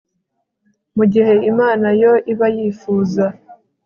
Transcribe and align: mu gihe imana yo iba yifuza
mu 0.97 1.05
gihe 1.13 1.33
imana 1.51 1.87
yo 2.01 2.13
iba 2.31 2.47
yifuza 2.57 3.25